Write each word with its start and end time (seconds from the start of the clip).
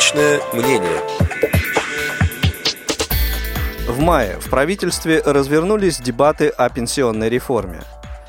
Личное 0.00 0.40
мнение. 0.54 1.02
В 3.86 4.00
мае 4.00 4.36
в 4.40 4.48
правительстве 4.48 5.20
развернулись 5.20 6.00
дебаты 6.00 6.48
о 6.48 6.70
пенсионной 6.70 7.28
реформе. 7.28 7.80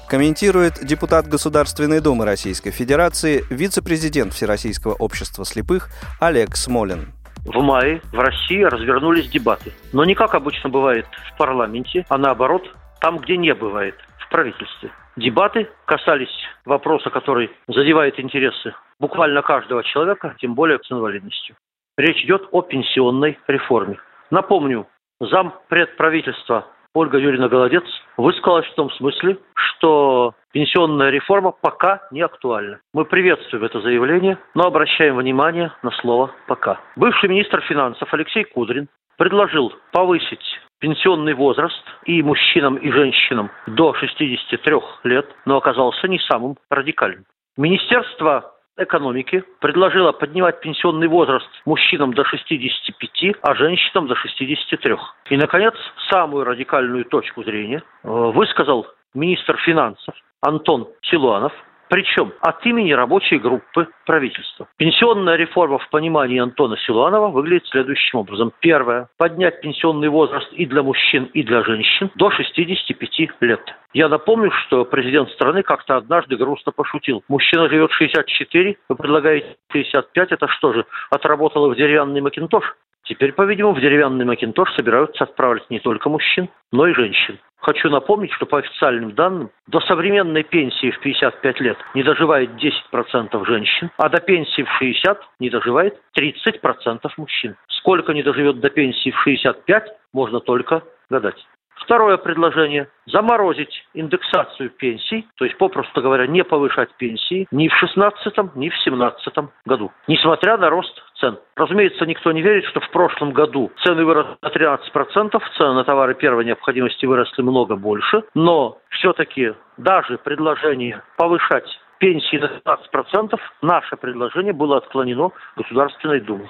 Комментирует 0.10 0.86
депутат 0.86 1.28
Государственной 1.28 2.02
Думы 2.02 2.26
Российской 2.26 2.72
Федерации, 2.72 3.46
вице-президент 3.50 4.34
Всероссийского 4.34 4.96
общества 4.96 5.46
слепых 5.46 5.88
Олег 6.20 6.58
Смолин. 6.58 7.14
В 7.46 7.62
мае 7.62 8.02
в 8.12 8.20
России 8.20 8.64
развернулись 8.64 9.30
дебаты. 9.30 9.72
Но 9.94 10.04
не 10.04 10.14
как 10.14 10.36
обычно 10.36 10.70
бывает 10.70 11.06
в 11.34 11.38
парламенте, 11.38 12.06
а 12.10 12.18
наоборот, 12.18 12.64
там, 13.00 13.18
где 13.18 13.38
не 13.38 13.54
бывает, 13.54 13.96
в 14.18 14.30
правительстве. 14.30 14.92
Дебаты 15.16 15.70
касались 15.86 16.36
вопроса, 16.66 17.10
который 17.10 17.50
задевает 17.70 18.20
интересы 18.20 18.74
буквально 19.00 19.42
каждого 19.42 19.84
человека, 19.84 20.36
тем 20.40 20.54
более 20.54 20.80
с 20.82 20.92
инвалидностью. 20.92 21.56
Речь 22.02 22.24
идет 22.24 22.48
о 22.50 22.64
пенсионной 22.64 23.38
реформе. 23.48 24.00
Напомню, 24.32 24.88
зам 25.20 25.54
предправительства 25.70 26.66
Ольга 26.96 27.20
Юрьевна 27.20 27.48
Голодец 27.48 27.84
высказалась 28.18 28.66
в 28.66 28.74
том 28.74 28.90
смысле, 28.94 29.38
что 29.54 30.34
пенсионная 30.52 31.12
реформа 31.12 31.52
пока 31.52 32.02
не 32.10 32.22
актуальна. 32.22 32.80
Мы 32.96 33.06
приветствуем 33.06 33.66
это 33.66 33.82
заявление, 33.82 34.40
но 34.56 34.64
обращаем 34.64 35.18
внимание 35.18 35.74
на 35.84 35.92
слово 35.92 36.32
«пока». 36.48 36.80
Бывший 36.96 37.30
министр 37.30 37.62
финансов 37.62 38.12
Алексей 38.12 38.46
Кудрин 38.46 38.88
предложил 39.20 39.72
повысить 39.92 40.60
пенсионный 40.80 41.36
возраст 41.36 41.84
и 42.06 42.24
мужчинам, 42.24 42.78
и 42.78 42.90
женщинам 42.90 43.52
до 43.68 43.94
63 43.94 44.76
лет, 45.04 45.30
но 45.46 45.58
оказался 45.58 46.08
не 46.08 46.18
самым 46.18 46.58
радикальным. 46.72 47.26
Министерство 47.58 48.51
экономики 48.78 49.44
предложила 49.60 50.12
поднимать 50.12 50.60
пенсионный 50.62 51.08
возраст 51.08 51.50
мужчинам 51.66 52.14
до 52.14 52.24
65, 52.24 53.36
а 53.42 53.56
женщинам 53.56 54.08
до 54.08 54.16
63. 54.16 54.96
И, 55.30 55.38
наконец, 55.38 55.74
самую 56.10 56.46
радикальную 56.46 57.06
точку 57.06 57.44
зрения 57.44 57.84
э, 58.04 58.08
высказал 58.08 58.88
министр 59.14 59.58
финансов 59.58 60.16
Антон 60.42 60.88
Силуанов– 61.02 61.54
причем 61.92 62.32
от 62.40 62.66
имени 62.66 62.94
рабочей 62.94 63.38
группы 63.38 63.86
правительства. 64.06 64.66
Пенсионная 64.78 65.36
реформа 65.36 65.78
в 65.78 65.90
понимании 65.90 66.40
Антона 66.40 66.78
Силуанова 66.78 67.28
выглядит 67.28 67.68
следующим 67.68 68.20
образом. 68.20 68.54
Первое. 68.62 69.10
Поднять 69.18 69.60
пенсионный 69.60 70.08
возраст 70.08 70.48
и 70.54 70.66
для 70.66 70.84
мужчин, 70.84 71.26
и 71.34 71.44
для 71.44 71.64
женщин 71.64 72.10
до 72.16 72.32
65 72.32 73.32
лет. 73.42 73.60
Я 73.94 74.08
напомню, 74.08 74.52
что 74.52 74.86
президент 74.86 75.32
страны 75.32 75.64
как-то 75.64 75.98
однажды 75.98 76.38
грустно 76.38 76.72
пошутил. 76.72 77.26
Мужчина 77.28 77.68
живет 77.68 77.92
64, 77.92 78.78
вы 78.88 78.96
предлагаете 78.96 79.58
65, 79.74 80.32
это 80.32 80.48
что 80.48 80.72
же, 80.72 80.86
отработала 81.10 81.68
в 81.68 81.76
деревянный 81.76 82.22
макинтош? 82.22 82.64
Теперь, 83.04 83.34
по-видимому, 83.34 83.76
в 83.76 83.82
деревянный 83.82 84.24
макинтош 84.24 84.74
собираются 84.76 85.26
отправлять 85.26 85.70
не 85.70 85.80
только 85.80 86.08
мужчин, 86.08 86.48
но 86.72 86.88
и 86.88 86.94
женщин. 86.94 87.38
Хочу 87.62 87.90
напомнить, 87.90 88.32
что 88.32 88.48
по 88.48 88.58
официальным 88.58 89.14
данным 89.14 89.52
до 89.68 89.80
современной 89.82 90.44
пенсии 90.44 90.90
в 90.90 91.00
55 91.00 91.60
лет 91.62 91.78
не 91.94 92.02
доживает 92.02 92.50
10% 92.52 93.46
женщин, 93.46 93.92
а 93.98 94.10
до 94.10 94.20
пенсии 94.20 94.64
в 94.64 94.70
60 94.80 95.22
не 95.40 95.50
доживает 95.52 96.02
30% 96.18 97.10
мужчин. 97.18 97.56
Сколько 97.68 98.14
не 98.14 98.24
доживет 98.24 98.60
до 98.60 98.70
пенсии 98.72 99.12
в 99.12 99.20
65, 99.20 99.90
можно 100.12 100.40
только 100.40 100.84
гадать. 101.10 101.46
Второе 101.82 102.18
предложение– 102.18 102.88
заморозить 103.08 103.86
индексацию 103.94 104.70
пенсий, 104.70 105.28
то 105.36 105.46
есть, 105.46 105.58
попросту 105.58 106.02
говоря, 106.02 106.28
не 106.28 106.44
повышать 106.44 106.90
пенсии 106.98 107.48
ни 107.52 107.68
в 107.68 107.76
16 107.76 108.56
ни 108.56 108.70
в 108.70 108.78
17 108.78 109.34
году, 109.66 109.92
несмотря 110.08 110.58
на 110.58 110.70
рост 110.70 110.94
цен. 111.20 111.40
Разумеется, 111.56 112.06
никто 112.06 112.32
не 112.32 112.42
верит, 112.42 112.66
что 112.66 112.80
в 112.80 112.90
прошлом 112.92 113.32
году 113.32 113.72
цены 113.84 114.06
выросли 114.06 114.38
на 114.42 114.48
13%, 114.48 115.42
цены 115.58 115.74
на 115.74 115.84
товары 115.84 116.14
первой 116.14 116.46
необходимости 116.46 117.06
выросли 117.06 117.42
много 117.42 117.76
больше, 117.76 118.24
но 118.36 118.78
все-таки 118.90 119.54
даже 119.78 120.18
предложение 120.20 121.02
повышать 121.18 121.68
пенсии 122.00 122.38
на 122.38 122.76
15%, 122.96 123.40
наше 123.62 123.98
предложение 123.98 124.54
было 124.54 124.78
отклонено 124.78 125.32
Государственной 125.56 126.20
Думой. 126.20 126.50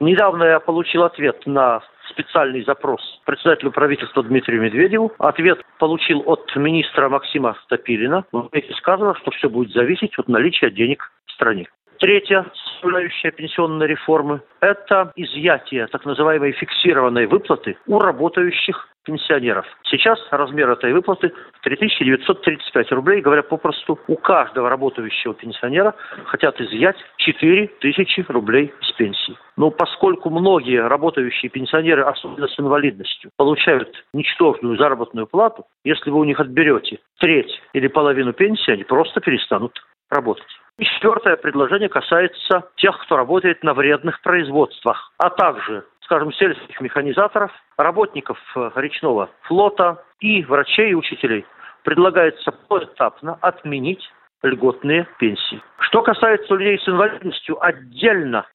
Недавно 0.00 0.44
я 0.44 0.60
получил 0.60 1.04
ответ 1.04 1.46
на 1.46 1.80
специальный 2.10 2.64
запрос 2.64 3.00
председателю 3.24 3.70
правительства 3.72 4.22
Дмитрию 4.22 4.62
Медведеву. 4.62 5.12
Ответ 5.18 5.60
получил 5.78 6.22
от 6.26 6.54
министра 6.56 7.08
Максима 7.08 7.56
Топилина. 7.68 8.24
В 8.32 8.48
сказано, 8.76 9.14
что 9.16 9.30
все 9.32 9.48
будет 9.48 9.72
зависеть 9.72 10.18
от 10.18 10.28
наличия 10.28 10.70
денег 10.70 11.10
в 11.26 11.32
стране. 11.32 11.68
Третья 11.98 12.44
составляющая 12.52 13.30
пенсионной 13.30 13.86
реформы– 13.86 14.42
это 14.60 15.12
изъятие 15.16 15.86
так 15.86 16.04
называемой 16.04 16.52
фиксированной 16.52 17.26
выплаты 17.26 17.78
у 17.86 17.98
работающих 17.98 18.88
пенсионеров. 19.06 19.64
Сейчас 19.84 20.18
размер 20.30 20.68
этой 20.70 20.92
выплаты 20.92 21.32
3935 21.62 22.92
рублей. 22.92 23.22
Говоря 23.22 23.42
попросту, 23.42 23.98
у 24.08 24.16
каждого 24.16 24.68
работающего 24.68 25.32
пенсионера 25.32 25.94
хотят 26.26 26.60
изъять 26.60 26.96
4000 27.18 28.26
рублей 28.28 28.74
с 28.82 28.92
пенсии. 28.92 29.38
Но 29.56 29.70
поскольку 29.70 30.28
многие 30.28 30.86
работающие 30.86 31.48
пенсионеры, 31.48 32.02
особенно 32.02 32.48
с 32.48 32.58
инвалидностью, 32.58 33.30
получают 33.36 34.04
ничтожную 34.12 34.76
заработную 34.76 35.26
плату, 35.26 35.64
если 35.84 36.10
вы 36.10 36.18
у 36.18 36.24
них 36.24 36.40
отберете 36.40 36.98
треть 37.18 37.62
или 37.72 37.86
половину 37.86 38.32
пенсии, 38.32 38.72
они 38.72 38.84
просто 38.84 39.20
перестанут 39.20 39.80
работать. 40.10 40.46
И 40.78 40.84
четвертое 40.84 41.36
предложение 41.36 41.88
касается 41.88 42.68
тех, 42.76 42.98
кто 43.02 43.16
работает 43.16 43.64
на 43.64 43.72
вредных 43.72 44.20
производствах, 44.20 45.10
а 45.16 45.30
также, 45.30 45.84
скажем, 46.06 46.32
сельских 46.32 46.80
механизаторов, 46.80 47.50
работников 47.76 48.38
э, 48.54 48.70
речного 48.76 49.28
флота 49.42 50.02
и 50.20 50.42
врачей 50.44 50.92
и 50.92 50.94
учителей. 50.94 51.44
Предлагается 51.82 52.52
поэтапно 52.52 53.38
отменить 53.40 54.08
льготные 54.42 55.06
пенсии. 55.18 55.60
Что 55.80 56.02
касается 56.02 56.54
людей 56.54 56.78
с 56.78 56.88
инвалидностью, 56.88 57.62
отдельно 57.62 58.46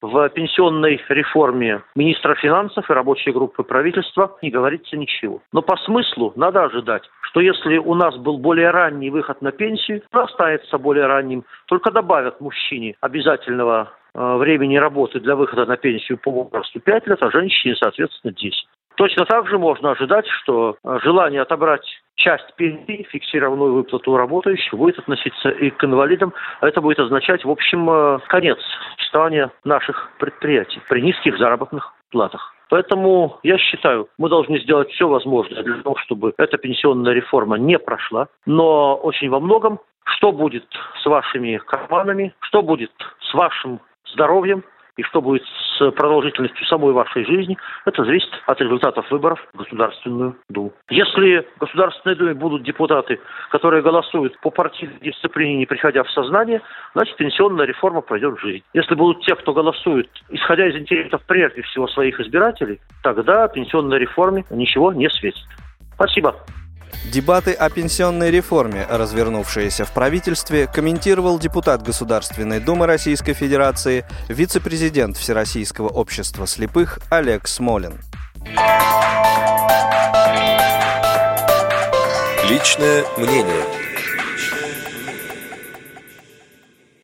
в 0.00 0.28
пенсионной 0.30 1.02
реформе 1.08 1.82
министра 1.94 2.34
финансов 2.34 2.88
и 2.88 2.92
рабочей 2.92 3.32
группы 3.32 3.62
правительства 3.62 4.38
не 4.40 4.50
говорится 4.50 4.96
ничего. 4.96 5.42
Но 5.52 5.62
по 5.62 5.76
смыслу 5.76 6.32
надо 6.36 6.64
ожидать, 6.64 7.02
что 7.22 7.40
если 7.40 7.76
у 7.76 7.94
нас 7.94 8.16
был 8.16 8.38
более 8.38 8.70
ранний 8.70 9.10
выход 9.10 9.42
на 9.42 9.52
пенсию, 9.52 10.02
то 10.10 10.22
останется 10.22 10.78
более 10.78 11.06
ранним. 11.06 11.44
Только 11.66 11.90
добавят 11.90 12.40
мужчине 12.40 12.96
обязательного 13.00 13.92
времени 14.14 14.76
работы 14.76 15.20
для 15.20 15.36
выхода 15.36 15.66
на 15.66 15.76
пенсию 15.76 16.18
по 16.18 16.30
возрасту 16.30 16.80
5 16.80 17.06
лет, 17.06 17.22
а 17.22 17.30
женщине, 17.30 17.76
соответственно, 17.76 18.32
10. 18.32 18.66
Точно 19.00 19.24
так 19.24 19.48
же 19.48 19.58
можно 19.58 19.92
ожидать, 19.92 20.26
что 20.26 20.76
э, 20.84 20.98
желание 21.02 21.40
отобрать 21.40 21.86
часть 22.16 22.54
пенсии, 22.56 23.06
фиксированную 23.10 23.72
выплату 23.72 24.14
работающих, 24.14 24.74
будет 24.74 24.98
относиться 24.98 25.48
и 25.48 25.70
к 25.70 25.82
инвалидам. 25.82 26.34
Это 26.60 26.82
будет 26.82 26.98
означать, 26.98 27.42
в 27.42 27.50
общем, 27.50 27.88
э, 27.88 28.18
конец 28.28 28.58
существования 28.96 29.52
наших 29.64 30.10
предприятий 30.18 30.82
при 30.86 31.00
низких 31.00 31.38
заработных 31.38 31.94
платах. 32.10 32.54
Поэтому 32.68 33.38
я 33.42 33.56
считаю, 33.56 34.08
мы 34.18 34.28
должны 34.28 34.60
сделать 34.60 34.90
все 34.90 35.08
возможное 35.08 35.62
для 35.62 35.76
того, 35.82 35.96
чтобы 35.96 36.34
эта 36.36 36.58
пенсионная 36.58 37.14
реформа 37.14 37.56
не 37.56 37.78
прошла. 37.78 38.28
Но 38.44 38.96
очень 38.96 39.30
во 39.30 39.40
многом, 39.40 39.80
что 40.04 40.30
будет 40.30 40.66
с 41.02 41.06
вашими 41.06 41.56
карманами, 41.56 42.34
что 42.40 42.60
будет 42.60 42.92
с 43.20 43.32
вашим 43.32 43.80
здоровьем, 44.12 44.64
и 44.96 45.02
что 45.02 45.22
будет 45.22 45.42
с 45.78 45.90
продолжительностью 45.92 46.66
самой 46.66 46.92
вашей 46.92 47.24
жизни, 47.24 47.56
это 47.86 48.04
зависит 48.04 48.30
от 48.46 48.60
результатов 48.60 49.10
выборов 49.10 49.40
в 49.54 49.58
Государственную 49.58 50.36
Думу. 50.50 50.72
Если 50.90 51.46
в 51.56 51.60
Государственной 51.60 52.16
Думе 52.16 52.34
будут 52.34 52.64
депутаты, 52.64 53.18
которые 53.50 53.82
голосуют 53.82 54.38
по 54.40 54.50
партийной 54.50 54.98
дисциплине, 55.00 55.56
не 55.56 55.66
приходя 55.66 56.02
в 56.02 56.10
сознание, 56.10 56.60
значит 56.94 57.16
пенсионная 57.16 57.64
реформа 57.64 58.02
пройдет 58.02 58.38
в 58.38 58.42
жизнь. 58.42 58.62
Если 58.74 58.94
будут 58.94 59.24
те, 59.24 59.34
кто 59.36 59.54
голосует, 59.54 60.10
исходя 60.28 60.66
из 60.68 60.76
интересов 60.76 61.22
прежде 61.26 61.62
всего 61.62 61.88
своих 61.88 62.20
избирателей, 62.20 62.78
тогда 63.02 63.48
пенсионной 63.48 63.98
реформе 63.98 64.44
ничего 64.50 64.92
не 64.92 65.08
светит. 65.08 65.46
Спасибо. 65.94 66.34
Дебаты 67.12 67.52
о 67.52 67.70
пенсионной 67.70 68.30
реформе, 68.30 68.86
развернувшиеся 68.88 69.84
в 69.84 69.92
правительстве, 69.92 70.66
комментировал 70.66 71.38
депутат 71.38 71.82
Государственной 71.82 72.60
Думы 72.60 72.86
Российской 72.86 73.32
Федерации, 73.32 74.04
вице-президент 74.28 75.16
Всероссийского 75.16 75.88
общества 75.88 76.46
слепых 76.46 76.98
Олег 77.10 77.48
Смолин. 77.48 78.00
Личное 82.48 83.04
мнение. 83.16 83.79